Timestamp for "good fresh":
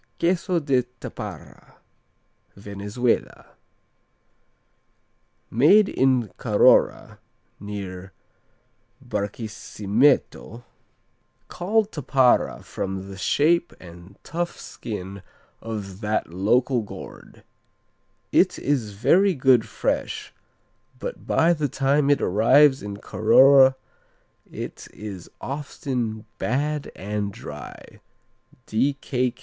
19.35-20.33